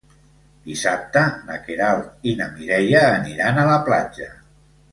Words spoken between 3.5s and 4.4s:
a la platja.